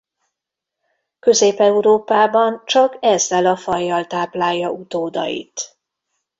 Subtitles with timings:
[1.19, 5.77] Közép-Európában csak ezzel a fajjal táplálja utódait.